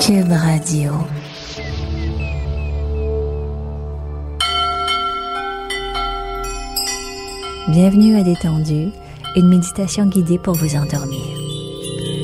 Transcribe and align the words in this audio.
Cube 0.00 0.32
Radio. 0.32 0.92
Bienvenue 7.68 8.16
à 8.16 8.22
Détendu, 8.22 8.90
une 9.36 9.48
méditation 9.48 10.06
guidée 10.06 10.38
pour 10.38 10.54
vous 10.54 10.76
endormir. 10.76 11.20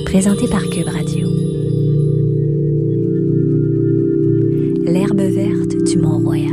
Présentée 0.04 0.48
par 0.48 0.62
Cube 0.62 0.88
Radio. 0.88 1.28
L'herbe 4.84 5.20
verte 5.20 5.76
du 5.84 5.98
Mont-Royal. 5.98 6.50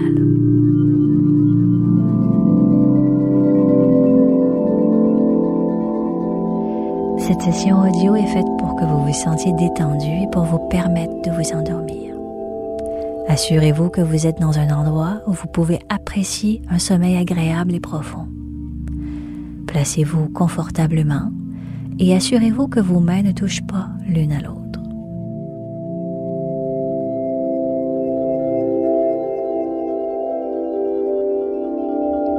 Cette 7.20 7.42
session 7.42 7.82
audio 7.82 8.16
est 8.16 8.28
faite 8.28 8.47
que 8.80 8.86
vous 8.86 9.06
vous 9.06 9.14
sentiez 9.14 9.54
détendu 9.54 10.08
et 10.08 10.28
pour 10.32 10.44
vous 10.44 10.60
permettre 10.70 11.22
de 11.24 11.32
vous 11.32 11.52
endormir. 11.54 12.14
Assurez-vous 13.28 13.90
que 13.90 14.02
vous 14.02 14.26
êtes 14.26 14.40
dans 14.40 14.58
un 14.58 14.70
endroit 14.70 15.22
où 15.28 15.34
vous 15.34 15.48
pouvez 15.48 15.80
apprécier 15.90 16.62
un 16.70 16.80
sommeil 16.80 17.18
agréable 17.18 17.76
et 17.76 17.80
profond. 17.80 18.28
Placez-vous 19.68 20.30
confortablement 20.30 21.32
et 22.00 22.16
assurez-vous 22.16 22.68
que 22.68 22.80
vos 22.80 23.00
mains 23.00 23.24
ne 23.24 23.32
touchent 23.32 23.66
pas 23.66 23.90
l'une 24.08 24.32
à 24.32 24.40
l'autre. 24.40 24.58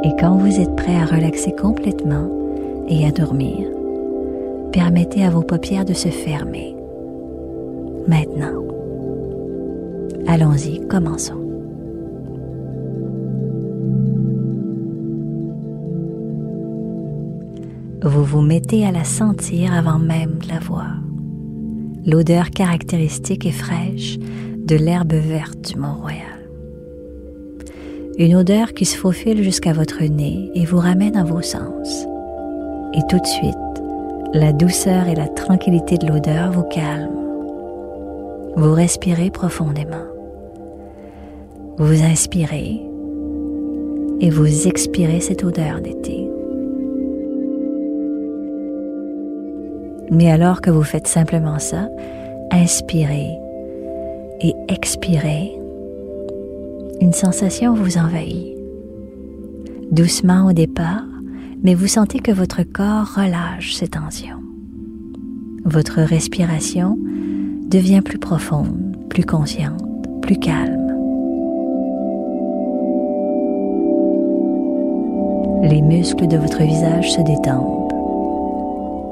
Et 0.05 0.17
quand 0.19 0.37
vous 0.37 0.61
êtes 0.61 0.75
prêt 0.75 0.97
à 0.97 1.05
relaxer 1.05 1.53
complètement 1.53 2.29
et 2.89 3.05
à 3.07 3.11
dormir, 3.11 3.67
permettez 4.73 5.25
à 5.25 5.31
vos 5.31 5.43
paupières 5.43 5.85
de 5.85 5.95
se 5.95 6.09
fermer. 6.09 6.75
Maintenant. 8.07 8.65
Allons-y, 10.27 10.87
commençons. 10.89 11.49
Vous 18.03 18.25
vous 18.25 18.43
mettez 18.43 18.87
à 18.87 18.93
la 18.93 19.05
sentir 19.05 19.75
avant 19.75 19.99
même 19.99 20.39
de 20.39 20.49
la 20.49 20.61
voir. 20.61 20.95
L'odeur 22.07 22.51
caractéristique 22.51 23.45
et 23.45 23.53
fraîche 23.53 24.19
de 24.19 24.77
l'herbe 24.77 25.15
verte 25.15 25.73
du 25.73 25.79
Mont-Royal. 25.79 26.23
Une 28.19 28.37
odeur 28.37 28.73
qui 28.73 28.85
se 28.85 28.97
faufile 28.97 29.43
jusqu'à 29.43 29.73
votre 29.73 30.03
nez 30.03 30.51
et 30.55 30.65
vous 30.65 30.79
ramène 30.79 31.17
à 31.17 31.25
vos 31.25 31.43
sens. 31.43 32.07
Et 32.95 33.01
tout 33.09 33.19
de 33.19 33.27
suite, 33.27 33.55
la 34.35 34.53
douceur 34.53 35.09
et 35.09 35.15
la 35.15 35.29
tranquillité 35.29 35.97
de 35.97 36.07
l'odeur 36.07 36.53
vous 36.53 36.65
calment. 36.65 37.17
Vous 38.57 38.75
respirez 38.75 39.31
profondément. 39.31 40.05
Vous 41.79 42.03
inspirez 42.03 42.81
et 44.21 44.31
vous 44.31 44.67
expirez 44.67 45.21
cette 45.21 45.45
odeur 45.45 45.81
d'été. 45.81 46.29
Mais 50.11 50.31
alors 50.31 50.61
que 50.61 50.71
vous 50.71 50.83
faites 50.83 51.07
simplement 51.07 51.59
ça, 51.59 51.89
inspirez 52.51 53.39
et 54.41 54.55
expirez, 54.69 55.53
une 57.01 57.13
sensation 57.13 57.75
vous 57.75 57.97
envahit. 57.97 58.57
Doucement 59.91 60.47
au 60.47 60.53
départ, 60.53 61.05
mais 61.63 61.75
vous 61.75 61.87
sentez 61.87 62.21
que 62.21 62.33
votre 62.33 62.63
corps 62.63 63.15
relâche 63.15 63.75
ses 63.75 63.89
tensions. 63.89 64.43
Votre 65.65 66.01
respiration 66.01 66.99
devient 67.69 68.01
plus 68.01 68.19
profonde, 68.19 68.97
plus 69.11 69.25
consciente, 69.25 69.83
plus 70.23 70.39
calme. 70.39 70.95
Les 75.63 75.83
muscles 75.83 76.29
de 76.29 76.37
votre 76.37 76.63
visage 76.63 77.13
se 77.13 77.21
détendent. 77.21 77.93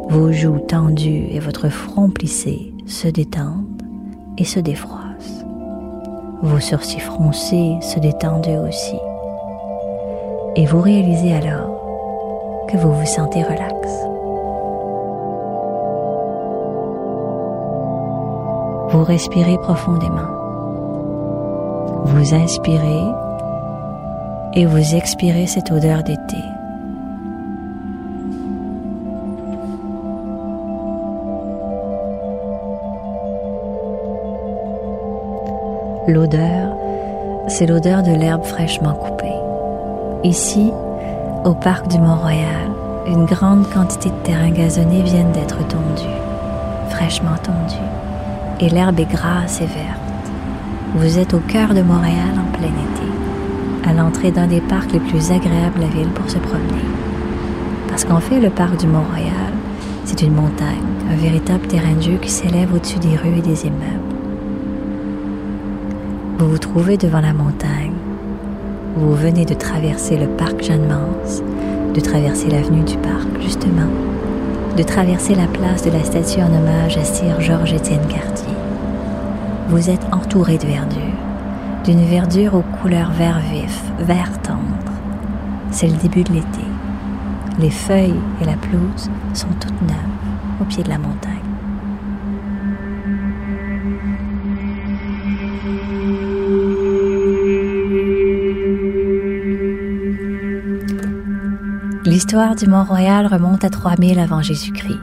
Vos 0.08 0.32
joues 0.32 0.60
tendues 0.60 1.26
et 1.30 1.40
votre 1.40 1.68
front 1.68 2.08
plissé 2.08 2.72
se 2.86 3.08
détendent 3.08 3.82
et 4.38 4.44
se 4.44 4.60
défroissent. 4.60 5.44
Vos 6.42 6.60
sourcils 6.60 7.00
froncés 7.00 7.76
se 7.82 7.98
détendent 7.98 8.46
aussi. 8.68 8.96
Et 10.54 10.64
vous 10.66 10.80
réalisez 10.80 11.34
alors 11.34 11.75
que 12.68 12.76
vous 12.76 12.92
vous 12.92 13.06
sentez 13.06 13.42
relax. 13.42 13.76
Vous 18.90 19.04
respirez 19.04 19.56
profondément. 19.58 20.30
Vous 22.04 22.34
inspirez 22.34 23.02
et 24.54 24.64
vous 24.64 24.94
expirez 24.94 25.46
cette 25.46 25.70
odeur 25.70 26.02
d'été. 26.02 26.38
L'odeur, 36.08 36.76
c'est 37.48 37.66
l'odeur 37.66 38.02
de 38.02 38.12
l'herbe 38.12 38.44
fraîchement 38.44 38.94
coupée. 38.94 39.34
Ici, 40.22 40.72
au 41.44 41.54
parc 41.54 41.88
du 41.88 41.98
Mont-Royal, 41.98 42.70
une 43.06 43.24
grande 43.24 43.68
quantité 43.72 44.10
de 44.10 44.24
terrain 44.24 44.50
gazonné 44.50 45.02
viennent 45.02 45.32
d'être 45.32 45.58
tondus, 45.68 46.16
fraîchement 46.90 47.36
tondus, 47.42 47.76
et 48.60 48.68
l'herbe 48.68 49.00
est 49.00 49.10
grasse 49.10 49.60
et 49.60 49.66
verte. 49.66 50.00
Vous 50.94 51.18
êtes 51.18 51.34
au 51.34 51.40
cœur 51.40 51.74
de 51.74 51.82
Montréal 51.82 52.34
en 52.34 52.56
plein 52.56 52.68
été, 52.68 53.88
à 53.88 53.92
l'entrée 53.92 54.30
d'un 54.30 54.46
des 54.46 54.60
parcs 54.60 54.92
les 54.92 55.00
plus 55.00 55.30
agréables 55.30 55.76
de 55.76 55.82
la 55.82 55.88
ville 55.88 56.08
pour 56.08 56.28
se 56.28 56.38
promener. 56.38 56.84
Parce 57.88 58.04
qu'en 58.04 58.20
fait, 58.20 58.40
le 58.40 58.50
parc 58.50 58.76
du 58.78 58.86
Mont-Royal, 58.86 59.52
c'est 60.04 60.22
une 60.22 60.34
montagne, 60.34 60.76
un 61.10 61.16
véritable 61.16 61.66
terrain 61.66 61.94
de 61.94 62.02
jeu 62.02 62.18
qui 62.20 62.30
s'élève 62.30 62.72
au-dessus 62.74 62.98
des 62.98 63.16
rues 63.16 63.38
et 63.38 63.42
des 63.42 63.66
immeubles. 63.66 64.14
Vous 66.38 66.48
vous 66.48 66.58
trouvez 66.58 66.96
devant 66.96 67.20
la 67.20 67.32
montagne, 67.32 67.95
vous 68.96 69.14
venez 69.14 69.44
de 69.44 69.52
traverser 69.52 70.16
le 70.16 70.26
parc 70.26 70.62
Jeanne-Mance, 70.62 71.42
de 71.94 72.00
traverser 72.00 72.48
l'avenue 72.48 72.82
du 72.82 72.96
parc, 72.96 73.28
justement, 73.42 73.90
de 74.74 74.82
traverser 74.82 75.34
la 75.34 75.46
place 75.46 75.82
de 75.82 75.90
la 75.90 76.02
statue 76.02 76.40
en 76.40 76.46
hommage 76.46 76.96
à 76.96 77.04
Sir 77.04 77.38
Georges-Étienne 77.38 78.06
Cartier. 78.08 78.54
Vous 79.68 79.90
êtes 79.90 80.04
entouré 80.12 80.56
de 80.56 80.66
verdure, 80.66 81.00
d'une 81.84 82.06
verdure 82.06 82.54
aux 82.54 82.64
couleurs 82.80 83.12
vert 83.12 83.40
vif, 83.52 83.82
vert 83.98 84.40
tendre. 84.40 84.92
C'est 85.70 85.88
le 85.88 85.96
début 85.96 86.22
de 86.22 86.32
l'été. 86.32 86.64
Les 87.58 87.70
feuilles 87.70 88.20
et 88.40 88.44
la 88.46 88.54
pelouse 88.54 89.10
sont 89.34 89.52
toutes 89.60 89.82
neuves 89.82 90.60
au 90.62 90.64
pied 90.64 90.82
de 90.82 90.88
la 90.88 90.98
montagne. 90.98 91.35
L'histoire 102.16 102.56
du 102.56 102.66
Mont-Royal 102.66 103.26
remonte 103.26 103.62
à 103.62 103.68
3000 103.68 104.18
avant 104.18 104.40
Jésus-Christ. 104.40 105.00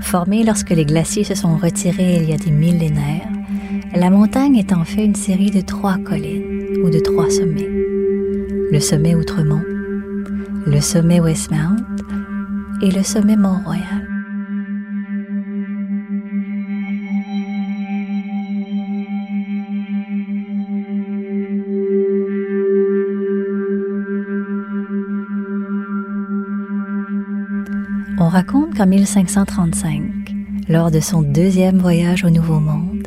Formée 0.00 0.42
lorsque 0.42 0.70
les 0.70 0.84
glaciers 0.84 1.22
se 1.22 1.36
sont 1.36 1.56
retirés 1.56 2.16
il 2.16 2.28
y 2.28 2.32
a 2.32 2.36
des 2.36 2.50
millénaires, 2.50 3.28
la 3.94 4.10
montagne 4.10 4.56
est 4.56 4.72
en 4.72 4.84
fait 4.84 5.04
une 5.04 5.14
série 5.14 5.52
de 5.52 5.60
trois 5.60 5.98
collines 5.98 6.82
ou 6.82 6.90
de 6.90 6.98
trois 6.98 7.30
sommets. 7.30 7.70
Le 8.72 8.80
sommet 8.80 9.14
Outremont, 9.14 9.62
le 10.66 10.80
sommet 10.80 11.20
Westmount 11.20 11.76
et 12.82 12.90
le 12.90 13.04
sommet 13.04 13.36
Mont-Royal. 13.36 14.01
Raconte 28.32 28.74
qu'en 28.74 28.86
1535, 28.86 30.02
lors 30.70 30.90
de 30.90 31.00
son 31.00 31.20
deuxième 31.20 31.76
voyage 31.76 32.24
au 32.24 32.30
Nouveau 32.30 32.60
Monde, 32.60 33.06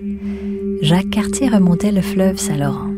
Jacques 0.84 1.10
Cartier 1.10 1.50
remontait 1.50 1.92
le 1.92 2.02
fleuve 2.02 2.38
Saint-Laurent. 2.38 2.92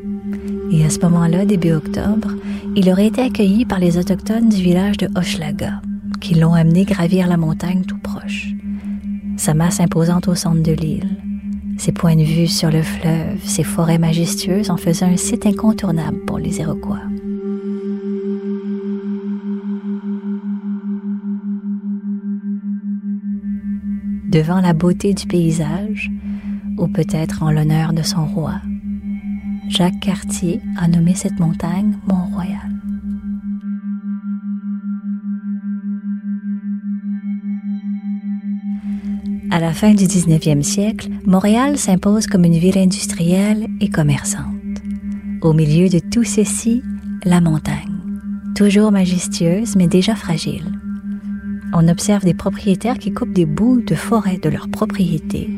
Et 0.70 0.84
à 0.84 0.90
ce 0.90 1.00
moment-là, 1.00 1.46
début 1.46 1.72
octobre, 1.72 2.32
il 2.76 2.92
aurait 2.92 3.08
été 3.08 3.22
accueilli 3.22 3.64
par 3.64 3.80
les 3.80 3.98
autochtones 3.98 4.50
du 4.50 4.62
village 4.62 4.98
de 4.98 5.08
Hochelaga, 5.16 5.82
qui 6.20 6.36
l'ont 6.36 6.54
amené 6.54 6.84
gravir 6.84 7.28
la 7.28 7.38
montagne 7.38 7.84
tout 7.84 7.98
proche. 7.98 8.50
Sa 9.38 9.54
masse 9.54 9.80
imposante 9.80 10.28
au 10.28 10.36
centre 10.36 10.62
de 10.62 10.74
l'île, 10.74 11.16
ses 11.78 11.94
points 11.94 12.18
de 12.18 12.24
vue 12.24 12.48
sur 12.48 12.70
le 12.70 12.82
fleuve, 12.82 13.40
ses 13.46 13.64
forêts 13.64 14.00
majestueuses 14.00 14.70
en 14.70 14.76
faisaient 14.76 15.06
un 15.06 15.16
site 15.16 15.46
incontournable 15.46 16.20
pour 16.26 16.40
les 16.40 16.60
Iroquois. 16.60 17.04
Devant 24.38 24.62
la 24.62 24.74
beauté 24.74 25.16
du 25.16 25.26
paysage, 25.26 26.12
ou 26.78 26.88
peut-être 26.88 27.42
en 27.42 27.50
l'honneur 27.50 27.92
de 27.92 28.04
son 28.04 28.24
roi. 28.24 28.62
Jacques 29.68 30.00
Cartier 30.00 30.62
a 30.78 30.88
nommé 30.88 31.16
cette 31.16 31.40
montagne 31.40 31.98
Mont-Royal. 32.06 32.70
À 39.50 39.60
la 39.60 39.74
fin 39.74 39.96
du 39.96 40.04
19e 40.04 40.62
siècle, 40.62 41.10
Montréal 41.26 41.80
s'impose 41.80 42.28
comme 42.28 42.46
une 42.46 42.60
ville 42.60 42.78
industrielle 42.78 43.66
et 43.82 43.90
commerçante. 43.90 44.44
Au 45.42 45.54
milieu 45.54 45.90
de 45.90 45.98
tout 45.98 46.24
ceci, 46.24 46.84
la 47.26 47.42
montagne, 47.42 48.04
toujours 48.56 48.92
majestueuse 48.92 49.76
mais 49.76 49.88
déjà 49.88 50.14
fragile. 50.14 50.78
On 51.74 51.88
observe 51.88 52.24
des 52.24 52.34
propriétaires 52.34 52.98
qui 52.98 53.12
coupent 53.12 53.34
des 53.34 53.46
bouts 53.46 53.82
de 53.82 53.96
forêt 53.96 54.38
de 54.38 54.50
leur 54.50 54.70
propriété 54.70 55.50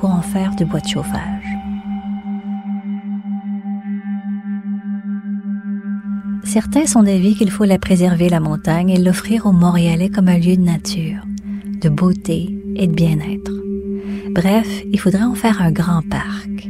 pour 0.00 0.10
en 0.10 0.22
faire 0.22 0.54
du 0.56 0.64
bois 0.64 0.80
de 0.80 0.88
chauffage. 0.88 1.44
Certains 6.44 6.86
sont 6.86 7.02
d'avis 7.02 7.34
qu'il 7.34 7.50
faut 7.50 7.64
la 7.64 7.78
préserver, 7.78 8.30
la 8.30 8.40
montagne, 8.40 8.88
et 8.88 8.98
l'offrir 8.98 9.44
aux 9.44 9.52
Montréalais 9.52 10.08
comme 10.08 10.28
un 10.28 10.38
lieu 10.38 10.56
de 10.56 10.62
nature, 10.62 11.22
de 11.82 11.90
beauté 11.90 12.58
et 12.74 12.86
de 12.86 12.94
bien-être. 12.94 13.52
Bref, 14.30 14.66
il 14.90 14.98
faudrait 14.98 15.24
en 15.24 15.34
faire 15.34 15.60
un 15.60 15.72
grand 15.72 16.00
parc. 16.08 16.68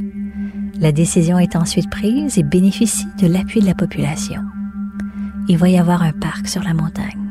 La 0.81 0.91
décision 0.91 1.39
est 1.39 1.55
ensuite 1.55 1.91
prise 1.91 2.39
et 2.39 2.43
bénéficie 2.43 3.06
de 3.21 3.29
l'appui 3.29 3.61
de 3.61 3.67
la 3.67 3.75
population. 3.75 4.43
Il 5.49 5.59
va 5.59 5.69
y 5.69 5.79
avoir 5.79 6.03
un 6.03 6.12
parc 6.12 6.49
sur 6.49 6.62
la 6.62 6.75
montagne. 6.75 7.28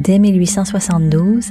Dès 0.00 0.18
1872, 0.18 1.50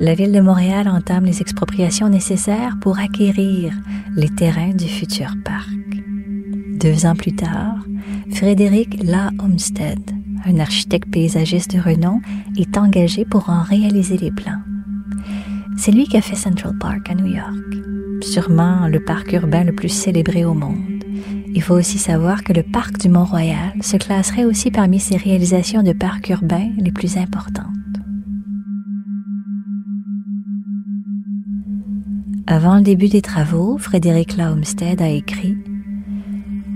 la 0.00 0.12
ville 0.12 0.32
de 0.32 0.40
Montréal 0.40 0.86
entame 0.86 1.24
les 1.24 1.40
expropriations 1.40 2.10
nécessaires 2.10 2.76
pour 2.78 2.98
acquérir 2.98 3.72
les 4.14 4.28
terrains 4.28 4.74
du 4.74 4.86
futur 4.86 5.32
parc. 5.42 5.70
Deux 6.78 7.06
ans 7.06 7.14
plus 7.14 7.34
tard, 7.34 7.78
Frédéric 8.34 9.02
La 9.02 9.30
Homestead, 9.38 9.98
un 10.44 10.58
architecte 10.58 11.10
paysagiste 11.10 11.74
de 11.74 11.80
renom, 11.80 12.20
est 12.58 12.76
engagé 12.76 13.24
pour 13.24 13.48
en 13.48 13.62
réaliser 13.62 14.18
les 14.18 14.30
plans. 14.30 14.60
C'est 15.78 15.92
lui 15.92 16.04
qui 16.04 16.18
a 16.18 16.20
fait 16.20 16.36
Central 16.36 16.76
Park 16.78 17.08
à 17.08 17.14
New 17.14 17.34
York, 17.34 18.20
sûrement 18.20 18.88
le 18.88 19.02
parc 19.02 19.32
urbain 19.32 19.64
le 19.64 19.74
plus 19.74 19.88
célébré 19.88 20.44
au 20.44 20.52
monde. 20.52 20.99
Il 21.54 21.62
faut 21.62 21.74
aussi 21.74 21.98
savoir 21.98 22.44
que 22.44 22.52
le 22.52 22.62
parc 22.62 22.98
du 22.98 23.08
Mont-Royal 23.08 23.72
se 23.82 23.96
classerait 23.96 24.44
aussi 24.44 24.70
parmi 24.70 25.00
ses 25.00 25.16
réalisations 25.16 25.82
de 25.82 25.92
parcs 25.92 26.28
urbains 26.28 26.70
les 26.78 26.92
plus 26.92 27.16
importantes. 27.16 27.66
Avant 32.46 32.76
le 32.76 32.82
début 32.82 33.08
des 33.08 33.22
travaux, 33.22 33.78
Frédéric 33.78 34.36
Homestead 34.38 35.00
a 35.02 35.08
écrit 35.08 35.56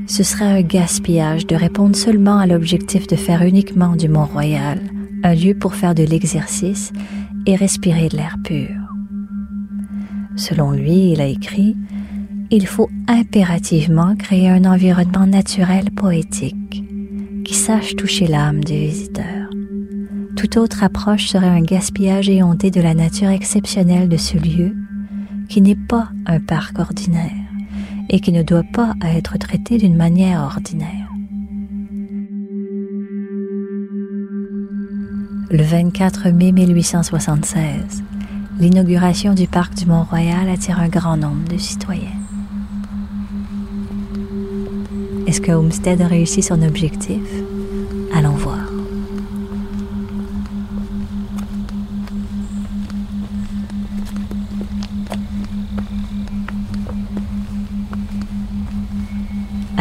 ce 0.07 0.23
serait 0.23 0.59
un 0.59 0.61
gaspillage 0.61 1.47
de 1.47 1.57
répondre 1.57 1.97
seulement 1.97 2.39
à 2.39 2.47
l'objectif 2.47 3.07
de 3.07 3.17
faire 3.17 3.43
uniquement 3.43 3.97
du 3.97 4.09
Mont-Royal 4.09 4.79
un 5.23 5.35
lieu 5.35 5.55
pour 5.55 5.75
faire 5.75 5.95
de 5.95 6.03
l'exercice 6.03 6.93
et 7.47 7.57
respirer 7.57 8.11
de 8.11 8.17
l'air 8.17 8.37
pur. 8.45 8.69
Selon 10.37 10.73
lui, 10.73 11.13
il 11.13 11.21
a 11.23 11.27
écrit 11.27 11.77
Il 12.51 12.67
faut 12.67 12.91
impérativement 13.09 14.15
créer 14.17 14.49
un 14.51 14.65
environnement 14.65 15.27
naturel 15.27 15.91
poétique 15.91 16.85
qui 17.45 17.55
sache 17.55 17.97
toucher 17.97 18.27
l'âme 18.27 18.63
du 18.63 18.75
visiteur. 18.75 19.51
Toute 20.37 20.57
autre 20.57 20.83
approche 20.83 21.29
serait 21.29 21.49
un 21.49 21.63
gaspillage 21.63 22.29
éhonté 22.29 22.71
de 22.71 22.81
la 22.81 22.95
nature 22.95 23.31
exceptionnelle 23.31 24.09
de 24.09 24.17
ce 24.17 24.37
lieu 24.37 24.75
qui 25.49 25.61
n'est 25.61 25.75
pas 25.75 26.09
un 26.27 26.41
parc 26.41 26.79
ordinaire 26.79 27.31
et 28.11 28.21
qui 28.21 28.33
ne 28.33 28.43
doit 28.43 28.65
pas 28.73 28.95
être 29.03 29.39
traité 29.39 29.79
d'une 29.79 29.97
manière 29.97 30.41
ordinaire. 30.43 31.09
Le 35.51 35.63
24 35.63 36.31
mai 36.31 36.53
1876, 36.53 38.03
l'inauguration 38.59 39.35
du 39.35 39.47
parc 39.47 39.75
du 39.75 39.87
Mont-Royal 39.87 40.49
attire 40.49 40.81
un 40.81 40.89
grand 40.89 41.17
nombre 41.17 41.49
de 41.49 41.59
citoyens. 41.59 42.24
Est-ce 45.27 45.41
que 45.41 45.53
Homestead 45.53 46.01
a 46.01 46.07
réussi 46.07 46.43
son 46.43 46.63
objectif? 46.63 47.23
Allons 48.15 48.31
voir. 48.33 48.65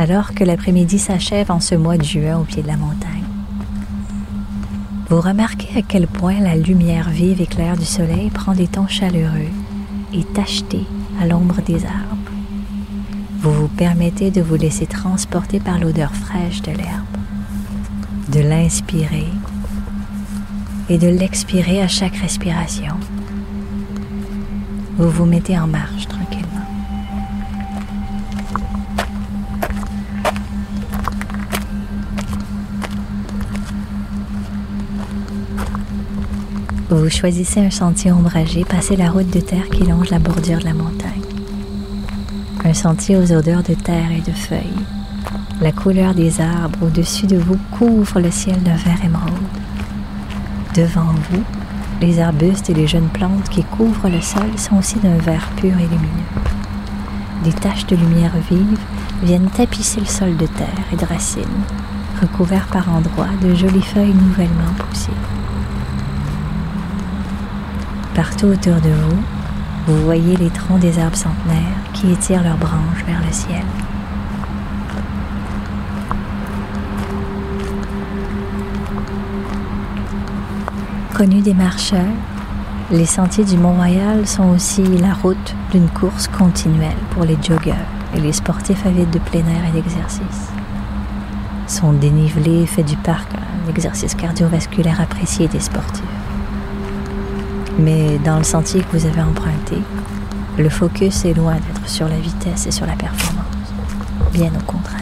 alors 0.03 0.33
que 0.33 0.43
l'après-midi 0.43 0.99
s'achève 0.99 1.49
en 1.49 1.61
ce 1.61 1.75
mois 1.75 1.97
de 1.97 2.03
juin 2.03 2.37
au 2.37 2.43
pied 2.43 2.61
de 2.61 2.67
la 2.67 2.75
montagne. 2.75 3.23
Vous 5.09 5.21
remarquez 5.21 5.79
à 5.79 5.81
quel 5.81 6.07
point 6.07 6.41
la 6.41 6.57
lumière 6.57 7.09
vive 7.09 7.39
et 7.39 7.45
claire 7.45 7.77
du 7.77 7.85
soleil 7.85 8.29
prend 8.29 8.53
des 8.53 8.67
tons 8.67 8.87
chaleureux 8.87 9.51
et 10.13 10.23
tachetés 10.25 10.85
à 11.21 11.25
l'ombre 11.25 11.61
des 11.61 11.85
arbres. 11.85 12.22
Permettez 13.77 14.29
de 14.29 14.41
vous 14.41 14.55
laisser 14.55 14.85
transporter 14.85 15.59
par 15.59 15.79
l'odeur 15.79 16.13
fraîche 16.13 16.61
de 16.61 16.71
l'herbe, 16.71 17.17
de 18.31 18.39
l'inspirer 18.39 19.27
et 20.89 20.97
de 20.97 21.07
l'expirer 21.07 21.81
à 21.81 21.87
chaque 21.87 22.15
respiration. 22.17 22.95
Vous 24.97 25.09
vous 25.09 25.25
mettez 25.25 25.57
en 25.57 25.65
marche 25.65 26.07
tranquillement. 26.07 26.49
Vous 36.89 37.09
choisissez 37.09 37.59
un 37.59 37.71
sentier 37.71 38.11
ombragé, 38.11 38.65
passez 38.65 38.95
la 38.95 39.09
route 39.09 39.31
de 39.31 39.39
terre 39.39 39.67
qui 39.69 39.83
longe 39.83 40.11
la 40.11 40.19
bordure 40.19 40.59
de 40.59 40.65
la 40.65 40.75
montagne. 40.75 41.32
Un 42.73 42.75
sentier 42.75 43.17
aux 43.17 43.31
odeurs 43.31 43.61
de 43.61 43.75
terre 43.75 44.11
et 44.11 44.21
de 44.21 44.35
feuilles. 44.35 44.83
La 45.61 45.71
couleur 45.71 46.15
des 46.15 46.41
arbres 46.41 46.87
au-dessus 46.87 47.27
de 47.27 47.37
vous 47.37 47.59
couvre 47.69 48.19
le 48.19 48.31
ciel 48.31 48.63
d'un 48.63 48.75
vert 48.77 48.97
émeraude. 49.05 49.29
Devant 50.73 51.13
vous, 51.29 51.43
les 52.01 52.19
arbustes 52.19 52.71
et 52.71 52.73
les 52.73 52.87
jeunes 52.87 53.09
plantes 53.09 53.47
qui 53.49 53.63
couvrent 53.63 54.09
le 54.09 54.21
sol 54.21 54.57
sont 54.57 54.77
aussi 54.77 54.97
d'un 54.97 55.19
vert 55.19 55.47
pur 55.57 55.69
et 55.77 55.83
lumineux. 55.83 56.33
Des 57.43 57.53
taches 57.53 57.85
de 57.85 57.95
lumière 57.95 58.33
vive 58.49 58.79
viennent 59.21 59.51
tapisser 59.51 59.99
le 59.99 60.07
sol 60.07 60.35
de 60.35 60.47
terre 60.47 60.87
et 60.91 60.95
de 60.95 61.05
racines, 61.05 61.43
recouverts 62.23 62.69
par 62.71 62.89
endroits 62.89 63.37
de 63.43 63.53
jolies 63.53 63.83
feuilles 63.83 64.15
nouvellement 64.15 64.73
poussées. 64.79 65.11
Partout 68.15 68.47
autour 68.47 68.81
de 68.81 68.89
vous, 68.89 69.21
vous 69.85 70.03
voyez 70.05 70.35
les 70.37 70.49
troncs 70.49 70.79
des 70.79 70.97
arbres 70.97 71.15
centenaires 71.15 71.82
qui 72.03 72.11
étirent 72.11 72.43
leurs 72.43 72.57
branches 72.57 73.05
vers 73.07 73.21
le 73.25 73.31
ciel. 73.31 73.63
Connus 81.13 81.41
des 81.41 81.53
marcheurs, 81.53 81.99
les 82.91 83.05
sentiers 83.05 83.45
du 83.45 83.57
Mont-Royal 83.57 84.27
sont 84.27 84.49
aussi 84.49 84.83
la 84.83 85.13
route 85.13 85.55
d'une 85.71 85.87
course 85.87 86.27
continuelle 86.27 86.91
pour 87.11 87.23
les 87.23 87.37
joggeurs 87.41 87.75
et 88.13 88.19
les 88.19 88.33
sportifs 88.33 88.85
avides 88.85 89.11
de 89.11 89.19
plein 89.19 89.39
air 89.39 89.69
et 89.69 89.71
d'exercice. 89.71 90.49
Son 91.67 91.93
dénivelé 91.93 92.65
fait 92.65 92.83
du 92.83 92.97
parc 92.97 93.29
un 93.33 93.69
exercice 93.69 94.13
cardiovasculaire 94.13 94.99
apprécié 94.99 95.47
des 95.47 95.61
sportifs. 95.61 96.03
Mais 97.79 98.17
dans 98.25 98.39
le 98.39 98.43
sentier 98.43 98.81
que 98.81 98.97
vous 98.97 99.05
avez 99.05 99.21
emprunté, 99.21 99.77
le 100.57 100.69
focus 100.69 101.25
est 101.25 101.33
loin 101.33 101.55
d'être 101.55 101.89
sur 101.89 102.07
la 102.07 102.17
vitesse 102.17 102.67
et 102.67 102.71
sur 102.71 102.85
la 102.85 102.95
performance. 102.95 103.45
Bien 104.31 104.51
au 104.55 104.63
contraire. 104.71 104.99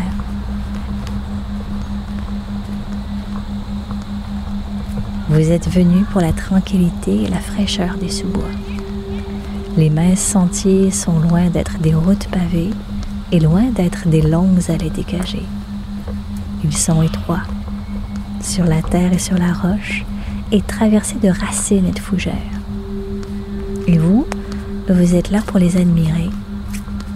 Vous 5.29 5.51
êtes 5.51 5.70
venu 5.70 6.03
pour 6.12 6.22
la 6.22 6.34
tranquillité 6.34 7.24
et 7.24 7.27
la 7.27 7.39
fraîcheur 7.39 7.96
des 7.96 8.10
sous-bois. 8.10 8.43
Les 9.77 9.89
minces 9.89 10.20
sentiers 10.20 10.91
sont 10.91 11.20
loin 11.20 11.50
d'être 11.50 11.79
des 11.79 11.93
routes 11.93 12.27
pavées 12.27 12.72
et 13.31 13.39
loin 13.39 13.63
d'être 13.72 14.08
des 14.08 14.22
longues 14.22 14.70
allées 14.70 14.89
dégagées. 14.89 15.46
Ils 16.63 16.75
sont 16.75 17.01
étroits, 17.01 17.43
sur 18.41 18.65
la 18.65 18.81
terre 18.81 19.13
et 19.13 19.20
sur 19.20 19.38
la 19.38 19.53
roche, 19.53 20.05
et 20.51 20.62
traversés 20.62 21.15
de 21.15 21.29
racines 21.29 21.88
et 21.88 21.91
de 21.91 22.00
fougères. 22.00 22.36
Et 23.88 23.98
vous, 23.98 24.27
vous 24.93 25.15
êtes 25.15 25.31
là 25.31 25.41
pour 25.45 25.60
les 25.60 25.77
admirer 25.77 26.29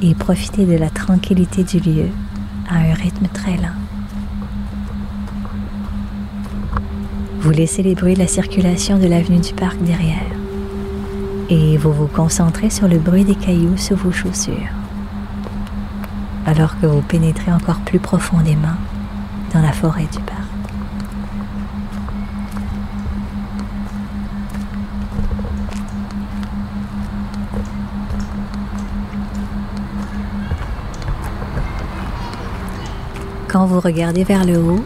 et 0.02 0.16
profiter 0.16 0.66
de 0.66 0.78
la 0.78 0.90
tranquillité 0.90 1.64
du 1.64 1.80
lieu 1.80 2.08
à 2.70 2.78
un 2.78 2.94
rythme 2.94 3.28
très 3.34 3.58
lent. 3.58 3.78
Vous 7.42 7.52
laissez 7.52 7.84
les 7.84 7.96
bruits 7.96 8.14
de 8.14 8.20
la 8.20 8.28
circulation 8.28 8.98
de 8.98 9.08
l'avenue 9.08 9.40
du 9.40 9.54
parc 9.54 9.78
derrière 9.84 10.32
et 11.50 11.78
vous 11.78 11.92
vous 11.92 12.08
concentrez 12.08 12.70
sur 12.70 12.88
le 12.88 12.98
bruit 12.98 13.24
des 13.26 13.36
cailloux 13.36 13.78
sous 13.78 13.96
vos 13.96 14.12
chaussures 14.12 14.74
alors 16.46 16.80
que 16.80 16.86
vous 16.86 17.02
pénétrez 17.02 17.52
encore 17.52 17.80
plus 17.80 18.00
profondément 18.00 18.78
dans 19.54 19.62
la 19.62 19.72
forêt 19.72 20.08
du 20.12 20.20
parc. 20.20 20.45
Quand 33.56 33.68
vous 33.68 33.80
regardez 33.80 34.26
vers 34.26 34.44
le 34.44 34.58
haut, 34.58 34.84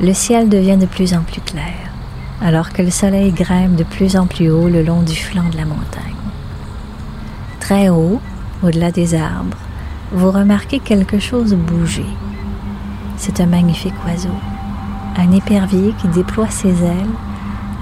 le 0.00 0.14
ciel 0.14 0.48
devient 0.48 0.76
de 0.76 0.86
plus 0.86 1.14
en 1.14 1.22
plus 1.22 1.40
clair, 1.40 1.74
alors 2.40 2.72
que 2.72 2.82
le 2.82 2.92
soleil 2.92 3.32
grimpe 3.32 3.74
de 3.74 3.82
plus 3.82 4.16
en 4.16 4.28
plus 4.28 4.50
haut 4.50 4.68
le 4.68 4.84
long 4.84 5.02
du 5.02 5.16
flanc 5.16 5.48
de 5.50 5.56
la 5.56 5.64
montagne. 5.64 6.14
Très 7.58 7.88
haut, 7.88 8.20
au-delà 8.62 8.92
des 8.92 9.16
arbres, 9.16 9.56
vous 10.12 10.30
remarquez 10.30 10.78
quelque 10.78 11.18
chose 11.18 11.54
bouger. 11.54 12.06
C'est 13.16 13.40
un 13.40 13.46
magnifique 13.46 14.04
oiseau, 14.06 14.38
un 15.16 15.32
épervier 15.32 15.92
qui 16.00 16.06
déploie 16.06 16.50
ses 16.50 16.84
ailes 16.84 17.16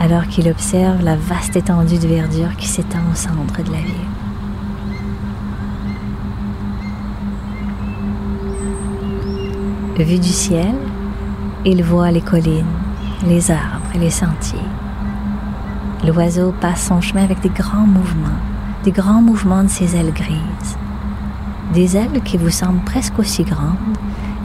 alors 0.00 0.26
qu'il 0.28 0.48
observe 0.48 1.04
la 1.04 1.16
vaste 1.16 1.56
étendue 1.56 1.98
de 1.98 2.08
verdure 2.08 2.56
qui 2.56 2.68
s'étend 2.68 3.04
au 3.12 3.14
centre 3.14 3.62
de 3.62 3.70
la 3.70 3.80
ville. 3.80 4.15
Vu 9.98 10.18
du 10.18 10.28
ciel, 10.28 10.74
il 11.64 11.82
voit 11.82 12.10
les 12.10 12.20
collines, 12.20 12.64
les 13.26 13.50
arbres 13.50 13.90
et 13.94 13.98
les 13.98 14.10
sentiers. 14.10 14.58
L'oiseau 16.06 16.52
passe 16.60 16.86
son 16.86 17.00
chemin 17.00 17.24
avec 17.24 17.40
des 17.40 17.48
grands 17.48 17.86
mouvements, 17.86 18.40
des 18.84 18.92
grands 18.92 19.22
mouvements 19.22 19.64
de 19.64 19.68
ses 19.68 19.96
ailes 19.96 20.12
grises 20.12 20.76
des 21.72 21.96
ailes 21.96 22.22
qui 22.24 22.36
vous 22.36 22.50
semblent 22.50 22.84
presque 22.84 23.18
aussi 23.18 23.44
grandes 23.44 23.76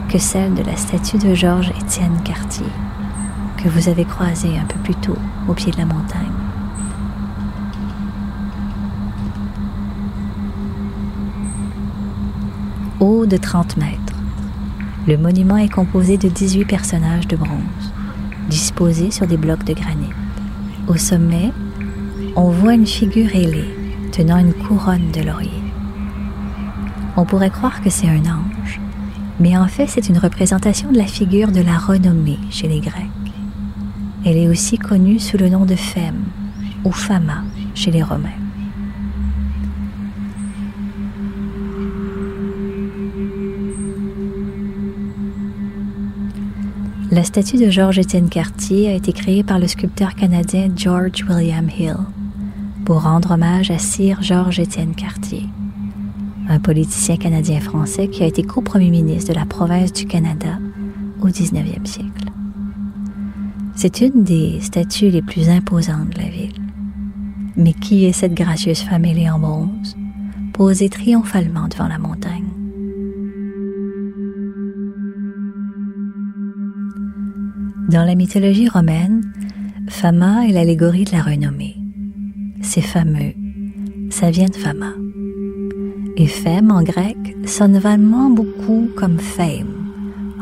que 0.08 0.18
celles 0.18 0.54
de 0.54 0.62
la 0.62 0.76
statue 0.76 1.18
de 1.18 1.34
Georges-Étienne 1.34 2.18
Cartier, 2.24 2.66
que 3.56 3.68
vous 3.68 3.88
avez 3.88 4.04
croisée 4.04 4.58
un 4.58 4.66
peu 4.66 4.78
plus 4.80 4.94
tôt 4.96 5.16
au 5.48 5.54
pied 5.54 5.72
de 5.72 5.78
la 5.78 5.86
montagne. 5.86 6.18
Haut 13.00 13.26
de 13.26 13.36
30 13.36 13.78
mètres, 13.78 14.11
le 15.06 15.16
monument 15.16 15.56
est 15.56 15.68
composé 15.68 16.16
de 16.16 16.28
18 16.28 16.64
personnages 16.64 17.26
de 17.26 17.36
bronze, 17.36 17.92
disposés 18.48 19.10
sur 19.10 19.26
des 19.26 19.36
blocs 19.36 19.64
de 19.64 19.74
granit. 19.74 20.12
Au 20.86 20.96
sommet, 20.96 21.52
on 22.36 22.50
voit 22.50 22.74
une 22.74 22.86
figure 22.86 23.34
ailée 23.34 23.74
tenant 24.12 24.38
une 24.38 24.54
couronne 24.54 25.10
de 25.12 25.22
laurier. 25.22 25.50
On 27.16 27.24
pourrait 27.24 27.50
croire 27.50 27.80
que 27.82 27.90
c'est 27.90 28.08
un 28.08 28.20
ange, 28.20 28.80
mais 29.40 29.56
en 29.56 29.66
fait 29.66 29.88
c'est 29.88 30.08
une 30.08 30.18
représentation 30.18 30.92
de 30.92 30.98
la 30.98 31.06
figure 31.06 31.50
de 31.50 31.60
la 31.62 31.78
renommée 31.78 32.38
chez 32.50 32.68
les 32.68 32.80
Grecs. 32.80 33.10
Elle 34.24 34.36
est 34.36 34.48
aussi 34.48 34.78
connue 34.78 35.18
sous 35.18 35.36
le 35.36 35.48
nom 35.48 35.64
de 35.64 35.74
Femme 35.74 36.24
ou 36.84 36.92
Fama 36.92 37.42
chez 37.74 37.90
les 37.90 38.02
Romains. 38.02 38.41
La 47.12 47.22
statue 47.22 47.58
de 47.58 47.70
George 47.70 47.98
Étienne 47.98 48.28
Cartier 48.28 48.88
a 48.88 48.94
été 48.94 49.12
créée 49.12 49.44
par 49.44 49.58
le 49.58 49.68
sculpteur 49.68 50.14
canadien 50.14 50.72
George 50.74 51.24
William 51.28 51.68
Hill 51.68 51.96
pour 52.84 53.02
rendre 53.02 53.32
hommage 53.32 53.70
à 53.70 53.78
Sir 53.78 54.22
George 54.22 54.58
Étienne 54.58 54.94
Cartier 54.94 55.44
un 56.48 56.58
politicien 56.58 57.16
canadien-français 57.16 58.08
qui 58.08 58.22
a 58.22 58.26
été 58.26 58.42
co-premier 58.42 58.90
ministre 58.90 59.32
de 59.32 59.38
la 59.38 59.46
province 59.46 59.92
du 59.92 60.06
Canada 60.06 60.58
au 61.20 61.28
19e 61.28 61.86
siècle. 61.86 62.30
C'est 63.74 64.00
une 64.00 64.24
des 64.24 64.60
statues 64.60 65.10
les 65.10 65.22
plus 65.22 65.48
imposantes 65.48 66.10
de 66.10 66.18
la 66.18 66.28
ville. 66.28 66.54
Mais 67.56 67.72
qui 67.74 68.06
est 68.06 68.12
cette 68.12 68.34
gracieuse 68.34 68.80
femme 68.80 69.04
ailée 69.04 69.30
en 69.30 69.38
bronze, 69.38 69.96
posée 70.52 70.88
triomphalement 70.88 71.68
devant 71.68 71.88
la 71.88 71.98
montagne? 71.98 72.61
Dans 77.88 78.04
la 78.04 78.14
mythologie 78.14 78.68
romaine, 78.68 79.22
Fama 79.88 80.46
est 80.46 80.52
l'allégorie 80.52 81.04
de 81.04 81.12
la 81.12 81.22
renommée. 81.22 81.76
C'est 82.62 82.80
fameux, 82.80 83.34
ça 84.10 84.30
vient 84.30 84.46
de 84.46 84.54
Fama. 84.54 84.92
Et 86.16 86.26
femme 86.26 86.70
en 86.70 86.82
grec 86.82 87.16
sonne 87.44 87.78
vraiment 87.78 88.30
beaucoup 88.30 88.88
comme 88.96 89.18
fame 89.18 89.90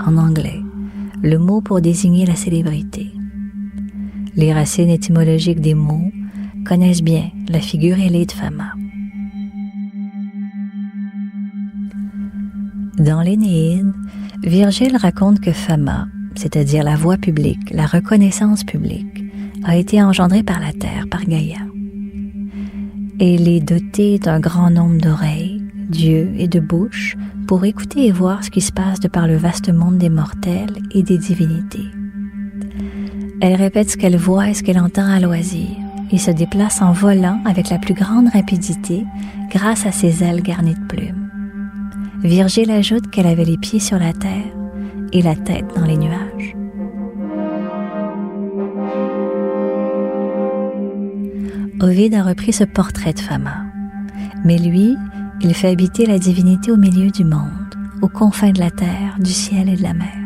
en 0.06 0.16
anglais, 0.16 0.60
le 1.22 1.38
mot 1.38 1.60
pour 1.60 1.80
désigner 1.80 2.26
la 2.26 2.36
célébrité. 2.36 3.10
Les 4.36 4.52
racines 4.52 4.90
étymologiques 4.90 5.60
des 5.60 5.74
mots 5.74 6.10
connaissent 6.66 7.02
bien 7.02 7.30
la 7.48 7.60
figure 7.60 7.98
ailée 7.98 8.26
de 8.26 8.32
Fama. 8.32 8.74
Dans 12.98 13.22
l'Énéide, 13.22 13.92
Virgile 14.42 14.96
raconte 14.96 15.40
que 15.40 15.52
Fama, 15.52 16.06
c'est-à-dire 16.34 16.84
la 16.84 16.96
voix 16.96 17.16
publique, 17.16 17.70
la 17.70 17.86
reconnaissance 17.86 18.64
publique, 18.64 19.24
a 19.64 19.76
été 19.76 20.02
engendrée 20.02 20.42
par 20.42 20.60
la 20.60 20.72
terre, 20.72 21.06
par 21.10 21.24
Gaïa. 21.24 21.58
Elle 23.20 23.48
est 23.48 23.60
dotée 23.60 24.18
d'un 24.18 24.40
grand 24.40 24.70
nombre 24.70 25.00
d'oreilles, 25.00 25.62
d'yeux 25.88 26.30
et 26.38 26.48
de 26.48 26.60
bouche 26.60 27.16
pour 27.46 27.64
écouter 27.64 28.06
et 28.06 28.12
voir 28.12 28.44
ce 28.44 28.50
qui 28.50 28.60
se 28.60 28.72
passe 28.72 29.00
de 29.00 29.08
par 29.08 29.26
le 29.26 29.36
vaste 29.36 29.72
monde 29.72 29.98
des 29.98 30.08
mortels 30.08 30.72
et 30.92 31.02
des 31.02 31.18
divinités. 31.18 31.88
Elle 33.42 33.54
répète 33.54 33.90
ce 33.90 33.96
qu'elle 33.96 34.16
voit 34.16 34.48
et 34.48 34.54
ce 34.54 34.62
qu'elle 34.62 34.78
entend 34.78 35.06
à 35.06 35.20
loisir 35.20 35.68
et 36.12 36.18
se 36.18 36.30
déplace 36.30 36.82
en 36.82 36.92
volant 36.92 37.40
avec 37.44 37.70
la 37.70 37.78
plus 37.78 37.94
grande 37.94 38.28
rapidité 38.28 39.04
grâce 39.50 39.86
à 39.86 39.92
ses 39.92 40.22
ailes 40.22 40.42
garnies 40.42 40.74
de 40.74 40.86
plumes. 40.86 41.30
Virgile 42.22 42.70
ajoute 42.70 43.10
qu'elle 43.10 43.26
avait 43.26 43.44
les 43.44 43.58
pieds 43.58 43.80
sur 43.80 43.98
la 43.98 44.12
terre 44.12 44.54
et 45.12 45.22
la 45.22 45.34
tête 45.34 45.66
dans 45.76 45.84
les 45.84 45.96
nuages. 45.96 46.56
Ovide 51.80 52.14
a 52.14 52.22
repris 52.22 52.52
ce 52.52 52.64
portrait 52.64 53.12
de 53.12 53.20
Fama, 53.20 53.64
mais 54.44 54.58
lui 54.58 54.96
il 55.42 55.54
fait 55.54 55.68
habiter 55.68 56.04
la 56.04 56.18
divinité 56.18 56.70
au 56.70 56.76
milieu 56.76 57.10
du 57.10 57.24
monde, 57.24 57.74
aux 58.02 58.08
confins 58.08 58.52
de 58.52 58.60
la 58.60 58.70
terre, 58.70 59.16
du 59.18 59.32
ciel 59.32 59.68
et 59.70 59.76
de 59.76 59.82
la 59.82 59.94
mer. 59.94 60.18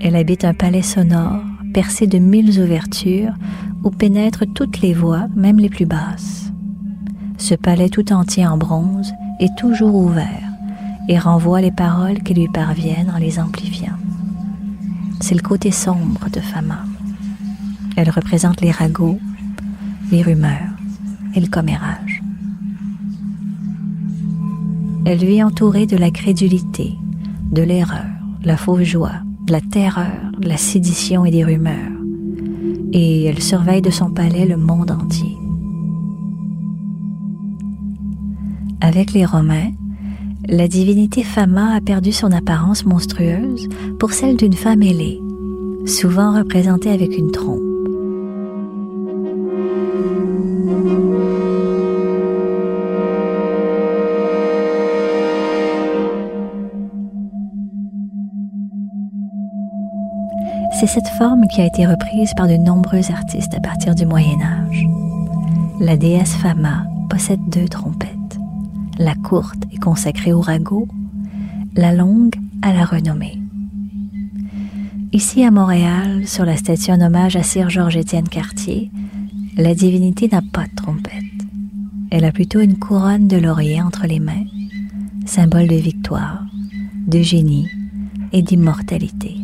Elle 0.00 0.16
habite 0.16 0.44
un 0.44 0.54
palais 0.54 0.82
sonore, 0.82 1.44
percé 1.72 2.06
de 2.06 2.18
mille 2.18 2.60
ouvertures, 2.60 3.34
où 3.84 3.90
pénètrent 3.90 4.44
toutes 4.54 4.80
les 4.80 4.92
voix, 4.92 5.28
même 5.36 5.58
les 5.58 5.68
plus 5.68 5.86
basses. 5.86 6.52
Ce 7.38 7.54
palais 7.54 7.88
tout 7.88 8.12
entier 8.12 8.46
en 8.46 8.56
bronze 8.56 9.12
est 9.38 9.56
toujours 9.56 9.94
ouvert 9.94 10.45
et 11.08 11.18
renvoie 11.18 11.60
les 11.60 11.70
paroles 11.70 12.22
qui 12.22 12.34
lui 12.34 12.48
parviennent 12.48 13.10
en 13.14 13.18
les 13.18 13.38
amplifiant. 13.38 13.96
C'est 15.20 15.34
le 15.34 15.42
côté 15.42 15.70
sombre 15.70 16.28
de 16.30 16.40
Fama. 16.40 16.84
Elle 17.96 18.10
représente 18.10 18.60
les 18.60 18.70
ragots, 18.70 19.18
les 20.10 20.22
rumeurs 20.22 20.76
et 21.34 21.40
le 21.40 21.46
commérage. 21.46 22.22
Elle 25.04 25.18
vit 25.18 25.42
entourée 25.42 25.86
de 25.86 25.96
la 25.96 26.10
crédulité, 26.10 26.94
de 27.52 27.62
l'erreur, 27.62 28.04
la 28.42 28.56
fausse 28.56 28.82
joie, 28.82 29.20
de 29.46 29.52
la 29.52 29.60
terreur, 29.60 30.32
de 30.38 30.48
la 30.48 30.56
sédition 30.56 31.24
et 31.24 31.30
des 31.30 31.44
rumeurs. 31.44 31.92
Et 32.92 33.24
elle 33.24 33.40
surveille 33.40 33.82
de 33.82 33.90
son 33.90 34.10
palais 34.10 34.46
le 34.46 34.56
monde 34.56 34.90
entier. 34.90 35.36
Avec 38.80 39.12
les 39.12 39.24
Romains, 39.24 39.70
la 40.48 40.68
divinité 40.68 41.22
Fama 41.22 41.74
a 41.74 41.80
perdu 41.80 42.12
son 42.12 42.30
apparence 42.30 42.84
monstrueuse 42.84 43.68
pour 43.98 44.12
celle 44.12 44.36
d'une 44.36 44.52
femme 44.52 44.82
ailée, 44.82 45.20
souvent 45.86 46.36
représentée 46.36 46.90
avec 46.90 47.16
une 47.16 47.30
trompe. 47.30 47.62
C'est 60.78 60.86
cette 60.86 61.08
forme 61.18 61.46
qui 61.48 61.62
a 61.62 61.66
été 61.66 61.86
reprise 61.86 62.32
par 62.36 62.46
de 62.46 62.56
nombreux 62.56 63.10
artistes 63.10 63.54
à 63.54 63.60
partir 63.60 63.94
du 63.94 64.04
Moyen 64.04 64.38
Âge. 64.42 64.86
La 65.80 65.96
déesse 65.96 66.34
Fama 66.36 66.84
possède 67.08 67.40
deux 67.48 67.66
trompettes. 67.66 68.15
La 68.98 69.14
courte 69.14 69.62
est 69.72 69.78
consacrée 69.78 70.32
au 70.32 70.40
ragot, 70.40 70.88
la 71.74 71.94
longue 71.94 72.34
à 72.62 72.72
la 72.72 72.86
renommée. 72.86 73.38
Ici 75.12 75.44
à 75.44 75.50
Montréal, 75.50 76.26
sur 76.26 76.46
la 76.46 76.56
statue 76.56 76.92
en 76.92 77.00
hommage 77.02 77.36
à 77.36 77.42
Sir 77.42 77.68
Georges-Étienne 77.68 78.28
Cartier, 78.28 78.90
la 79.56 79.74
divinité 79.74 80.28
n'a 80.28 80.40
pas 80.40 80.64
de 80.64 80.74
trompette. 80.74 81.12
Elle 82.10 82.24
a 82.24 82.32
plutôt 82.32 82.60
une 82.60 82.78
couronne 82.78 83.28
de 83.28 83.36
laurier 83.36 83.82
entre 83.82 84.06
les 84.06 84.20
mains, 84.20 84.44
symbole 85.26 85.68
de 85.68 85.76
victoire, 85.76 86.44
de 87.06 87.20
génie 87.20 87.68
et 88.32 88.40
d'immortalité. 88.40 89.36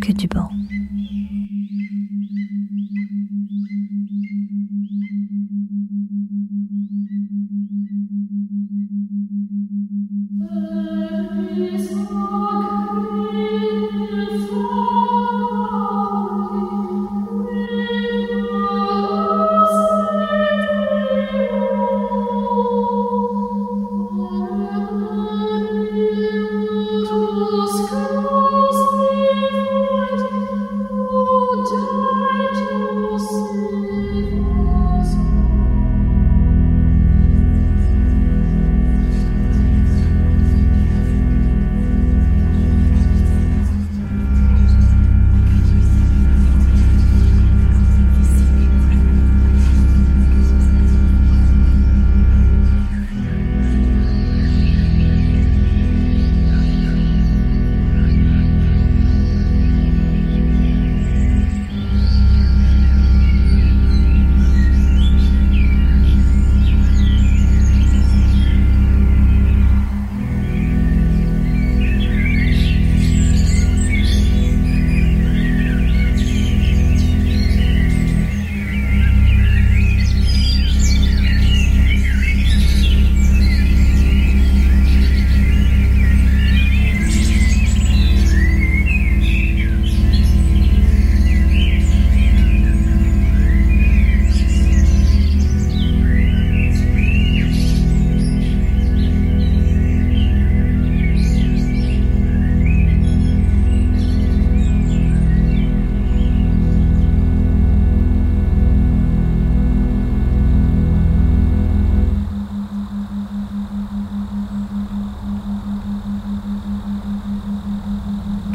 Que 0.00 0.12
du 0.12 0.28
bon. 0.28 0.46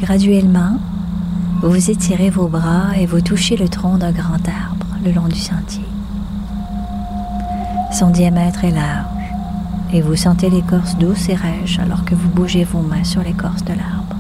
Graduellement, 0.10 0.80
vous 1.62 1.92
étirez 1.92 2.32
vos 2.32 2.48
bras 2.48 2.98
et 2.98 3.06
vous 3.06 3.22
touchez 3.22 3.56
le 3.56 3.70
tronc 3.70 4.00
d'un 4.00 4.12
grand 4.12 4.40
arbre 4.48 4.88
le 5.06 5.12
long 5.12 5.28
du 5.28 5.38
sentier. 5.38 5.86
Son 7.92 8.10
diamètre 8.10 8.64
est 8.66 8.72
large 8.72 9.06
et 9.94 10.02
vous 10.02 10.16
sentez 10.16 10.50
l'écorce 10.50 10.98
douce 10.98 11.30
et 11.30 11.36
rêche 11.36 11.78
alors 11.78 12.06
que 12.06 12.16
vous 12.16 12.28
bougez 12.28 12.64
vos 12.64 12.82
mains 12.82 13.04
sur 13.04 13.22
l'écorce 13.22 13.64
de 13.66 13.74
l'arbre. 13.74 14.16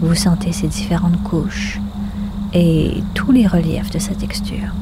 Vous 0.00 0.14
sentez 0.14 0.52
ses 0.52 0.68
différentes 0.68 1.20
couches 1.24 1.80
et 2.52 3.02
tous 3.14 3.32
les 3.32 3.48
reliefs 3.48 3.90
de 3.90 3.98
sa 3.98 4.14
texture. 4.14 4.72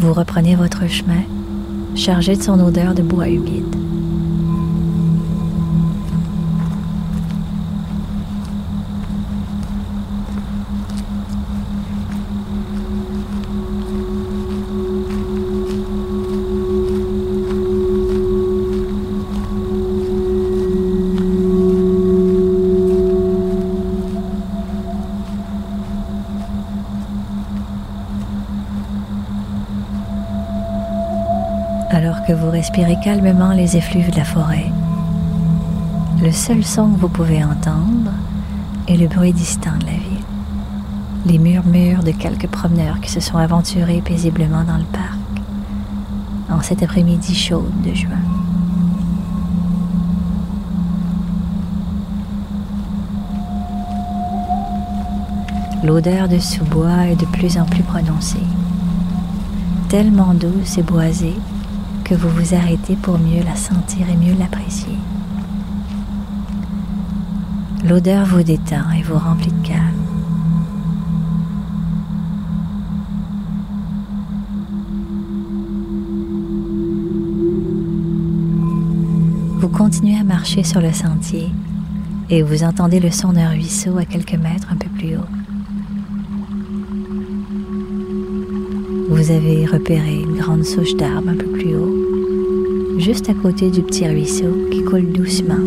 Vous 0.00 0.12
reprenez 0.12 0.54
votre 0.54 0.86
chemin 0.86 1.22
chargé 1.98 2.36
de 2.36 2.42
son 2.42 2.60
odeur 2.60 2.94
de 2.94 3.02
bois 3.02 3.28
humide. 3.28 3.87
Respirez 32.68 32.98
calmement 33.02 33.52
les 33.52 33.78
effluves 33.78 34.10
de 34.10 34.16
la 34.18 34.24
forêt. 34.24 34.70
Le 36.22 36.30
seul 36.30 36.62
son 36.62 36.90
que 36.90 37.00
vous 37.00 37.08
pouvez 37.08 37.42
entendre 37.42 38.10
est 38.86 38.96
le 38.96 39.08
bruit 39.08 39.32
distant 39.32 39.74
de 39.80 39.86
la 39.86 39.92
ville, 39.92 40.24
les 41.24 41.38
murmures 41.38 42.02
de 42.02 42.10
quelques 42.10 42.46
promeneurs 42.46 43.00
qui 43.00 43.10
se 43.10 43.20
sont 43.20 43.38
aventurés 43.38 44.02
paisiblement 44.02 44.64
dans 44.64 44.76
le 44.76 44.84
parc 44.84 45.16
en 46.50 46.60
cet 46.60 46.82
après-midi 46.82 47.34
chaud 47.34 47.64
de 47.86 47.94
juin. 47.94 48.10
L'odeur 55.82 56.28
de 56.28 56.38
sous-bois 56.38 57.06
est 57.06 57.16
de 57.16 57.26
plus 57.26 57.56
en 57.56 57.64
plus 57.64 57.82
prononcée, 57.82 58.36
tellement 59.88 60.34
douce 60.34 60.76
et 60.76 60.82
boisée 60.82 61.36
que 62.08 62.14
vous 62.14 62.30
vous 62.30 62.54
arrêtez 62.54 62.96
pour 62.96 63.18
mieux 63.18 63.42
la 63.44 63.54
sentir 63.54 64.08
et 64.08 64.16
mieux 64.16 64.34
l'apprécier. 64.38 64.96
L'odeur 67.84 68.24
vous 68.24 68.42
détend 68.42 68.90
et 68.98 69.02
vous 69.02 69.18
remplit 69.18 69.52
de 69.52 69.66
calme. 69.66 69.82
Vous 79.58 79.68
continuez 79.68 80.18
à 80.18 80.24
marcher 80.24 80.64
sur 80.64 80.80
le 80.80 80.92
sentier 80.92 81.50
et 82.30 82.42
vous 82.42 82.64
entendez 82.64 83.00
le 83.00 83.10
son 83.10 83.34
d'un 83.34 83.50
ruisseau 83.50 83.98
à 83.98 84.06
quelques 84.06 84.34
mètres 84.34 84.68
un 84.72 84.76
peu 84.76 84.88
plus 84.88 85.16
haut. 85.16 85.47
Vous 89.18 89.32
avez 89.32 89.66
repéré 89.66 90.20
une 90.22 90.36
grande 90.36 90.64
souche 90.64 90.94
d'arbre 90.94 91.30
un 91.30 91.34
peu 91.34 91.46
plus 91.46 91.74
haut, 91.74 92.98
juste 93.00 93.28
à 93.28 93.34
côté 93.34 93.68
du 93.68 93.82
petit 93.82 94.06
ruisseau 94.06 94.56
qui 94.70 94.84
coule 94.84 95.10
doucement 95.10 95.58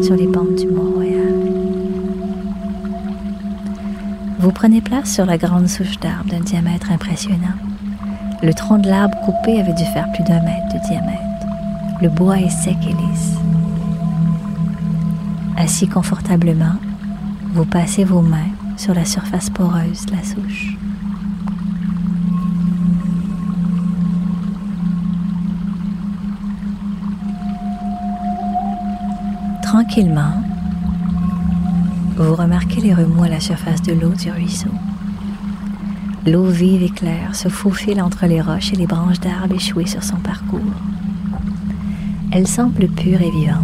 sur 0.00 0.14
les 0.14 0.28
pentes 0.28 0.54
du 0.54 0.68
Mont-Royal. 0.68 1.34
Vous 4.38 4.52
prenez 4.52 4.80
place 4.80 5.12
sur 5.12 5.26
la 5.26 5.38
grande 5.38 5.66
souche 5.66 5.98
d'arbre 5.98 6.30
d'un 6.30 6.38
diamètre 6.38 6.92
impressionnant. 6.92 7.58
Le 8.44 8.54
tronc 8.54 8.78
de 8.78 8.88
l'arbre 8.88 9.18
coupé 9.24 9.58
avait 9.58 9.74
dû 9.74 9.84
faire 9.86 10.06
plus 10.14 10.22
d'un 10.22 10.40
mètre 10.44 10.68
de 10.72 10.88
diamètre. 10.88 11.46
Le 12.00 12.10
bois 12.10 12.38
est 12.38 12.48
sec 12.48 12.76
et 12.84 12.92
lisse. 12.92 13.34
Assis 15.56 15.88
confortablement, 15.88 16.76
vous 17.54 17.64
passez 17.64 18.04
vos 18.04 18.22
mains 18.22 18.52
sur 18.76 18.94
la 18.94 19.04
surface 19.04 19.50
poreuse 19.50 20.06
de 20.06 20.12
la 20.12 20.22
souche. 20.22 20.76
Tranquillement, 29.70 30.32
vous 32.16 32.34
remarquez 32.34 32.80
les 32.80 32.92
remous 32.92 33.22
à 33.22 33.28
la 33.28 33.38
surface 33.38 33.80
de 33.82 33.92
l'eau 33.92 34.12
du 34.14 34.28
ruisseau. 34.28 34.72
L'eau 36.26 36.46
vive 36.46 36.82
et 36.82 36.88
claire 36.88 37.36
se 37.36 37.48
faufile 37.48 38.02
entre 38.02 38.26
les 38.26 38.40
roches 38.40 38.72
et 38.72 38.76
les 38.76 38.88
branches 38.88 39.20
d'arbres 39.20 39.54
échouées 39.54 39.86
sur 39.86 40.02
son 40.02 40.16
parcours. 40.16 40.58
Elle 42.32 42.48
semble 42.48 42.88
pure 42.88 43.22
et 43.22 43.30
vivante. 43.30 43.62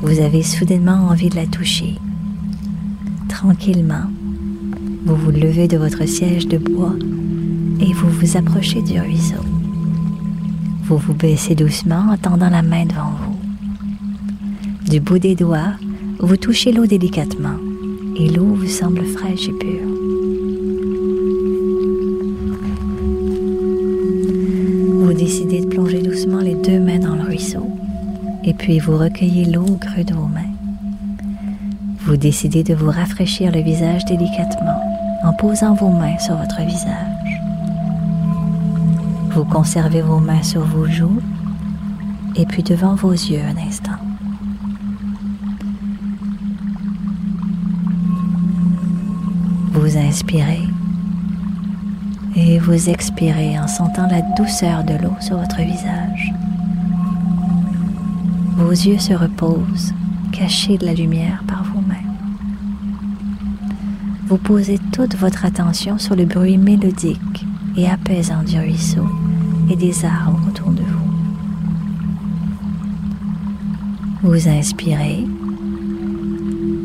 Vous 0.00 0.18
avez 0.18 0.42
soudainement 0.42 1.06
envie 1.08 1.28
de 1.28 1.36
la 1.36 1.46
toucher. 1.46 1.96
Tranquillement, 3.28 4.10
vous 5.06 5.14
vous 5.14 5.30
levez 5.30 5.68
de 5.68 5.78
votre 5.78 6.04
siège 6.04 6.48
de 6.48 6.58
bois 6.58 6.96
et 7.78 7.92
vous 7.92 8.10
vous 8.10 8.36
approchez 8.36 8.82
du 8.82 9.00
ruisseau. 9.00 9.44
Vous 10.82 10.98
vous 10.98 11.14
baissez 11.14 11.54
doucement 11.54 12.06
en 12.10 12.16
tendant 12.16 12.50
la 12.50 12.62
main 12.62 12.86
devant 12.86 13.12
vous. 13.22 13.29
Du 14.90 14.98
bout 14.98 15.20
des 15.20 15.36
doigts, 15.36 15.74
vous 16.18 16.36
touchez 16.36 16.72
l'eau 16.72 16.84
délicatement 16.84 17.54
et 18.16 18.28
l'eau 18.28 18.56
vous 18.56 18.66
semble 18.66 19.04
fraîche 19.04 19.48
et 19.48 19.52
pure. 19.52 19.86
Vous 24.98 25.12
décidez 25.12 25.60
de 25.60 25.66
plonger 25.66 26.02
doucement 26.02 26.40
les 26.40 26.56
deux 26.56 26.80
mains 26.80 26.98
dans 26.98 27.14
le 27.14 27.22
ruisseau 27.22 27.64
et 28.42 28.52
puis 28.52 28.80
vous 28.80 28.98
recueillez 28.98 29.44
l'eau 29.44 29.64
au 29.64 29.76
creux 29.76 30.02
de 30.02 30.12
vos 30.12 30.26
mains. 30.26 30.50
Vous 32.00 32.16
décidez 32.16 32.64
de 32.64 32.74
vous 32.74 32.90
rafraîchir 32.90 33.52
le 33.52 33.60
visage 33.60 34.04
délicatement 34.06 34.82
en 35.22 35.32
posant 35.34 35.74
vos 35.74 35.90
mains 35.90 36.18
sur 36.18 36.34
votre 36.34 36.62
visage. 36.62 37.40
Vous 39.30 39.44
conservez 39.44 40.02
vos 40.02 40.18
mains 40.18 40.42
sur 40.42 40.64
vos 40.64 40.88
joues 40.88 41.20
et 42.34 42.44
puis 42.44 42.64
devant 42.64 42.96
vos 42.96 43.12
yeux 43.12 43.42
un 43.42 43.68
instant. 43.68 44.09
Vous 49.90 49.98
inspirez 49.98 50.68
et 52.36 52.60
vous 52.60 52.88
expirez 52.90 53.58
en 53.58 53.66
sentant 53.66 54.06
la 54.06 54.22
douceur 54.36 54.84
de 54.84 54.92
l'eau 54.94 55.16
sur 55.18 55.36
votre 55.36 55.60
visage. 55.62 56.32
Vos 58.56 58.70
yeux 58.70 59.00
se 59.00 59.14
reposent, 59.14 59.92
cachés 60.30 60.78
de 60.78 60.86
la 60.86 60.94
lumière 60.94 61.42
par 61.48 61.64
mains. 61.88 62.06
Vous 64.28 64.36
posez 64.36 64.78
toute 64.92 65.16
votre 65.16 65.44
attention 65.44 65.98
sur 65.98 66.14
le 66.14 66.24
bruit 66.24 66.56
mélodique 66.56 67.44
et 67.76 67.88
apaisant 67.88 68.44
du 68.44 68.60
ruisseau 68.60 69.08
et 69.68 69.74
des 69.74 70.04
arbres 70.04 70.40
autour 70.46 70.70
de 70.70 70.82
vous. 70.82 71.10
Vous 74.22 74.48
inspirez 74.48 75.26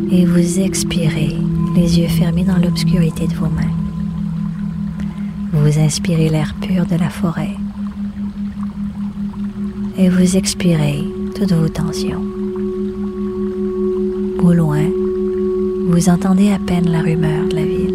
et 0.10 0.26
vous 0.26 0.60
expirez 0.60 1.38
les 1.76 2.00
yeux 2.00 2.08
fermés 2.08 2.46
dans 2.46 2.58
l'obscurité 2.58 3.28
de 3.28 3.34
vos 3.34 3.48
mains. 3.48 3.76
Vous 5.52 5.78
inspirez 5.78 6.30
l'air 6.30 6.56
pur 6.62 6.86
de 6.86 6.96
la 6.96 7.10
forêt 7.10 7.56
et 9.98 10.08
vous 10.08 10.38
expirez 10.38 11.04
toutes 11.36 11.52
vos 11.52 11.68
tensions. 11.68 12.24
Au 14.40 14.54
loin, 14.54 14.86
vous 15.90 16.10
entendez 16.10 16.52
à 16.52 16.60
peine 16.60 16.90
la 16.90 17.02
rumeur 17.02 17.48
de 17.50 17.56
la 17.56 17.66
ville. 17.66 17.94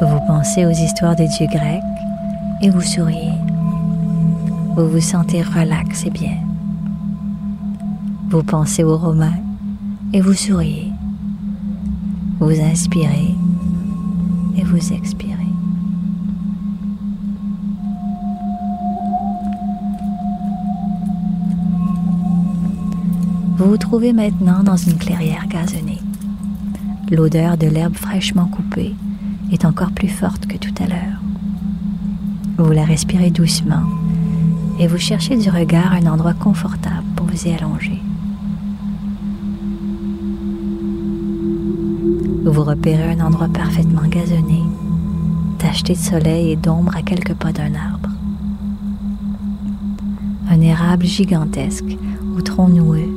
Vous 0.00 0.26
pensez 0.26 0.66
aux 0.66 0.70
histoires 0.70 1.16
des 1.16 1.28
dieux 1.28 1.46
grecs 1.46 1.99
et 2.62 2.70
vous 2.70 2.82
souriez. 2.82 3.32
Vous 4.76 4.88
vous 4.88 5.00
sentez 5.00 5.42
relax 5.42 6.04
et 6.06 6.10
bien. 6.10 6.36
Vous 8.30 8.42
pensez 8.42 8.84
aux 8.84 8.96
Romains 8.96 9.38
et 10.12 10.20
vous 10.20 10.34
souriez. 10.34 10.92
Vous 12.38 12.60
inspirez 12.60 13.34
et 14.56 14.62
vous 14.62 14.92
expirez. 14.92 15.36
Vous 23.56 23.68
vous 23.68 23.76
trouvez 23.76 24.12
maintenant 24.12 24.62
dans 24.62 24.76
une 24.76 24.96
clairière 24.96 25.46
gazonnée. 25.48 26.00
L'odeur 27.10 27.58
de 27.58 27.66
l'herbe 27.66 27.96
fraîchement 27.96 28.46
coupée 28.46 28.94
est 29.52 29.64
encore 29.64 29.90
plus 29.90 30.08
forte 30.08 30.46
que 30.46 30.56
tout 30.56 30.74
à 30.82 30.86
l'heure. 30.86 31.19
Vous 32.62 32.72
la 32.72 32.84
respirez 32.84 33.30
doucement 33.30 33.84
et 34.78 34.86
vous 34.86 34.98
cherchez 34.98 35.34
du 35.34 35.48
regard 35.48 35.94
un 35.94 36.06
endroit 36.06 36.34
confortable 36.34 37.06
pour 37.16 37.26
vous 37.26 37.46
y 37.46 37.52
allonger. 37.54 38.02
Vous 42.44 42.62
repérez 42.62 43.12
un 43.12 43.24
endroit 43.24 43.48
parfaitement 43.48 44.06
gazonné, 44.06 44.62
tacheté 45.56 45.94
de 45.94 45.98
soleil 45.98 46.50
et 46.50 46.56
d'ombre 46.56 46.94
à 46.94 47.00
quelques 47.00 47.32
pas 47.32 47.50
d'un 47.50 47.74
arbre. 47.74 48.10
Un 50.50 50.60
érable 50.60 51.06
gigantesque 51.06 51.96
au 52.36 52.42
tronc 52.42 52.68
noueux 52.68 53.08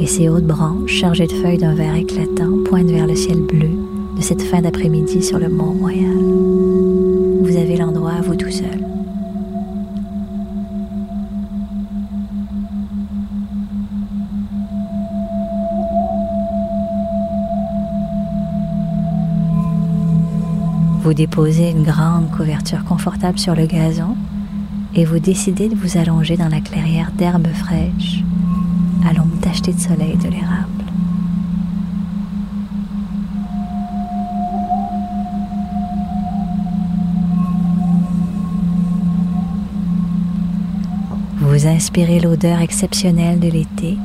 et 0.00 0.08
ses 0.08 0.28
hautes 0.28 0.46
branches 0.46 0.90
chargées 0.90 1.28
de 1.28 1.34
feuilles 1.34 1.58
d'un 1.58 1.74
vert 1.74 1.94
éclatant 1.94 2.50
pointent 2.64 2.90
vers 2.90 3.06
le 3.06 3.14
ciel 3.14 3.42
bleu 3.42 3.70
de 4.16 4.22
cette 4.22 4.42
fin 4.42 4.60
d'après-midi 4.60 5.22
sur 5.22 5.38
le 5.38 5.48
mont 5.48 5.76
Royal. 5.78 6.89
Vous 7.50 7.56
avez 7.56 7.76
l'endroit 7.76 8.12
à 8.12 8.20
vous 8.20 8.36
tout 8.36 8.48
seul. 8.52 8.86
Vous 21.02 21.12
déposez 21.12 21.70
une 21.70 21.82
grande 21.82 22.30
couverture 22.30 22.84
confortable 22.84 23.40
sur 23.40 23.56
le 23.56 23.66
gazon 23.66 24.14
et 24.94 25.04
vous 25.04 25.18
décidez 25.18 25.68
de 25.68 25.74
vous 25.74 25.98
allonger 25.98 26.36
dans 26.36 26.48
la 26.48 26.60
clairière 26.60 27.10
d'herbes 27.10 27.52
fraîches 27.52 28.22
à 29.04 29.12
l'ombre 29.12 29.40
tachetée 29.40 29.72
de 29.72 29.80
soleil 29.80 30.16
de 30.18 30.28
l'érable. 30.28 30.79
Vous 41.60 41.66
inspirez 41.66 42.20
l'odeur 42.20 42.62
exceptionnelle 42.62 43.38
de 43.38 43.48
l'été 43.48 43.98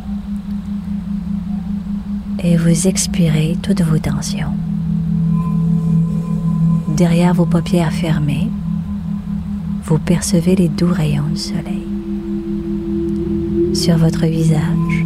et 2.43 2.57
vous 2.57 2.85
expirez 2.85 3.55
toutes 3.61 3.81
vos 3.81 3.97
tensions. 3.97 4.51
Derrière 6.97 7.33
vos 7.33 7.45
paupières 7.45 7.93
fermées, 7.93 8.49
vous 9.85 9.99
percevez 9.99 10.57
les 10.57 10.67
doux 10.67 10.91
rayons 10.91 11.29
du 11.29 11.37
soleil. 11.37 11.87
Sur 13.73 13.99
votre 13.99 14.25
visage, 14.25 15.05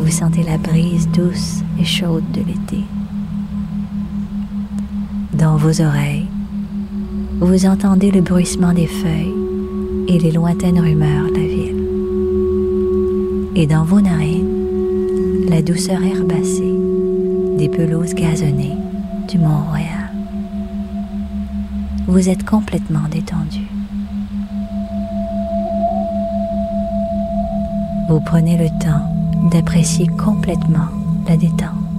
vous 0.00 0.10
sentez 0.10 0.42
la 0.42 0.58
brise 0.58 1.08
douce 1.08 1.62
et 1.80 1.84
chaude 1.86 2.30
de 2.32 2.40
l'été. 2.40 2.84
Dans 5.32 5.56
vos 5.56 5.80
oreilles, 5.80 6.26
vous 7.40 7.64
entendez 7.64 8.10
le 8.10 8.20
bruissement 8.20 8.74
des 8.74 8.86
feuilles 8.86 9.39
et 10.10 10.18
les 10.18 10.32
lointaines 10.32 10.80
rumeurs 10.80 11.28
de 11.28 11.36
la 11.36 11.46
ville. 11.46 11.84
Et 13.54 13.66
dans 13.68 13.84
vos 13.84 14.00
narines, 14.00 15.46
la 15.48 15.62
douceur 15.62 16.02
herbacée 16.02 16.74
des 17.56 17.68
pelouses 17.68 18.14
gazonnées 18.14 18.76
du 19.28 19.38
Mont-Royal. 19.38 20.10
Vous 22.08 22.28
êtes 22.28 22.44
complètement 22.44 23.06
détendu. 23.08 23.60
Vous 28.08 28.20
prenez 28.20 28.56
le 28.56 28.68
temps 28.80 29.06
d'apprécier 29.52 30.08
complètement 30.08 30.88
la 31.28 31.36
détente. 31.36 31.89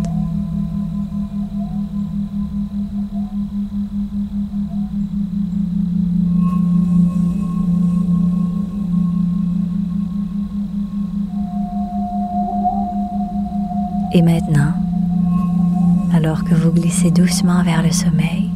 Et 14.13 14.21
maintenant, 14.21 14.73
alors 16.13 16.43
que 16.43 16.53
vous 16.53 16.71
glissez 16.71 17.11
doucement 17.11 17.63
vers 17.63 17.81
le 17.81 17.91
sommeil, 17.91 18.49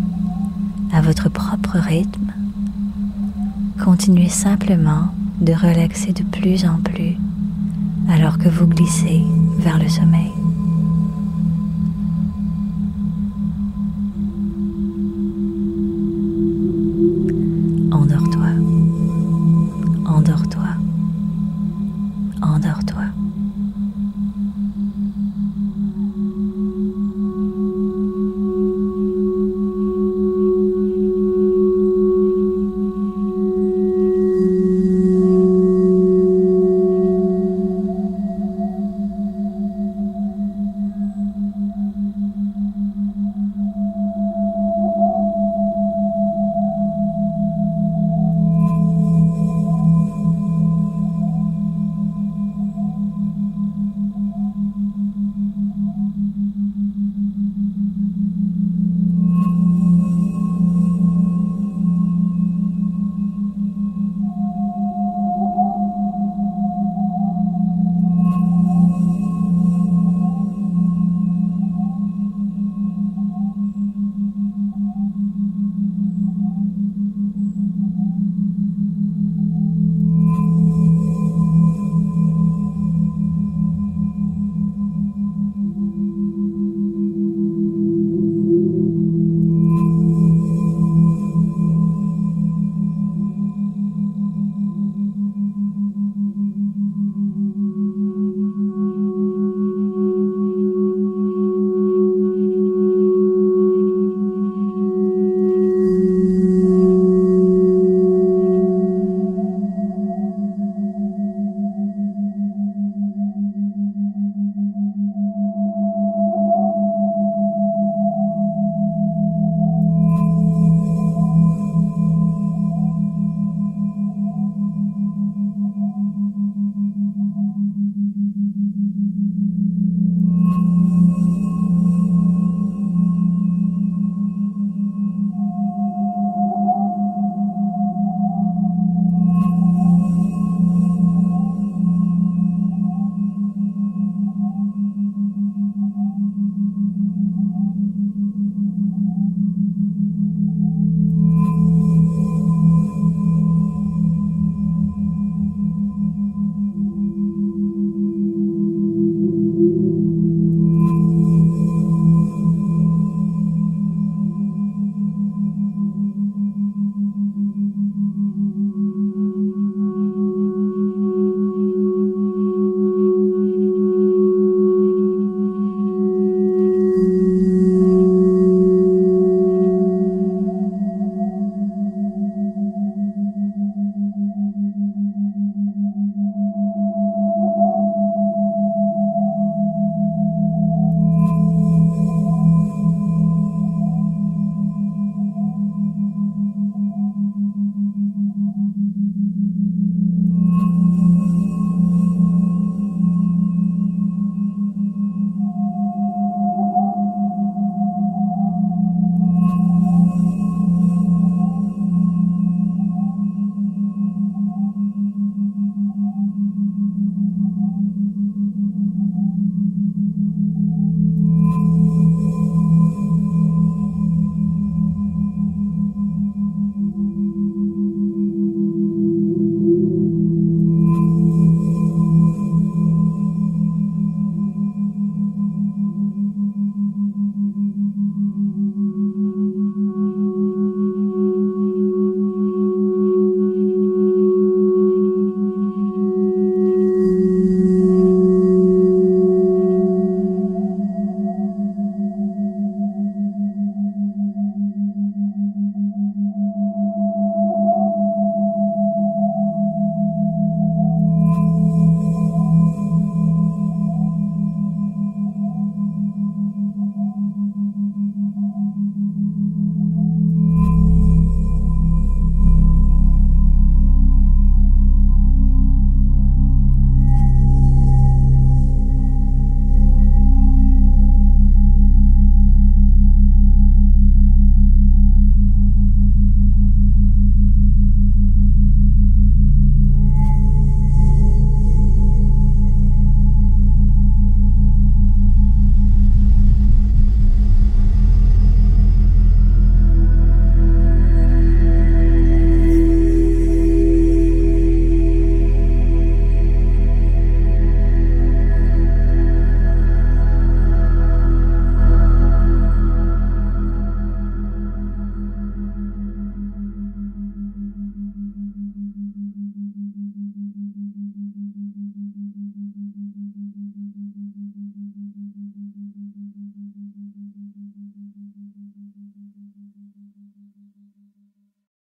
à 0.93 1.01
votre 1.01 1.29
propre 1.29 1.77
rythme, 1.77 2.33
continuez 3.83 4.29
simplement 4.29 5.09
de 5.39 5.53
relaxer 5.53 6.11
de 6.11 6.23
plus 6.23 6.65
en 6.65 6.77
plus 6.77 7.15
alors 8.09 8.37
que 8.37 8.49
vous 8.49 8.67
glissez 8.67 9.21
vers 9.59 9.79
le 9.79 9.87
sommeil. 9.87 10.31